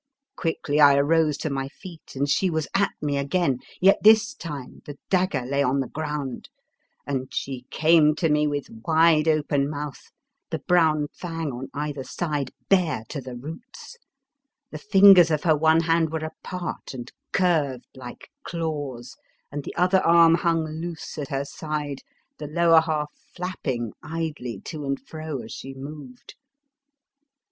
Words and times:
Quickly 0.35 0.79
I 0.79 0.95
arose 0.95 1.37
to 1.37 1.51
my 1.51 1.67
feet, 1.67 2.15
and 2.15 2.27
she 2.27 2.49
was 2.49 2.67
at 2.73 2.89
me 3.03 3.17
again, 3.19 3.59
yet 3.79 3.99
this 4.01 4.33
time 4.33 4.81
the 4.87 4.97
dagger 5.11 5.45
lay 5.45 5.61
on 5.61 5.79
the 5.79 5.89
ground, 5.89 6.49
and 7.05 7.31
she 7.31 7.67
came 7.69 8.15
to 8.15 8.27
me 8.27 8.47
with 8.47 8.67
wide 8.87 9.27
open 9.27 9.69
mouth, 9.69 10.01
the 10.49 10.57
brown 10.57 11.05
fang 11.13 11.51
on 11.51 11.69
either 11.75 12.03
side 12.03 12.49
bare 12.67 13.03
to 13.09 13.21
the 13.21 13.35
roots; 13.35 13.95
the 14.71 14.79
fingers 14.79 15.29
of 15.29 15.43
her 15.43 15.55
one 15.55 15.81
hand 15.81 16.11
were 16.11 16.25
apart 16.25 16.95
and 16.95 17.11
curved 17.31 17.85
like 17.93 18.31
claws, 18.43 19.15
and 19.51 19.63
the 19.63 19.75
other 19.75 19.99
arm 20.03 20.33
hung 20.33 20.63
loose 20.65 21.15
at 21.19 21.27
her 21.27 21.45
side, 21.45 21.99
the 22.39 22.47
lower 22.47 22.81
half 22.81 23.11
flapping 23.35 23.93
idly 24.01 24.59
to 24.61 24.83
and 24.83 24.99
fro 24.99 25.43
as 25.43 25.51
she 25.51 25.75
moved. 25.75 26.33